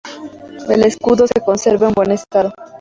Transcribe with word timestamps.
El 0.67 0.83
escudo 0.83 1.27
se 1.27 1.41
conserva 1.41 1.87
en 1.87 1.93
buen 1.93 2.09
estado. 2.09 2.51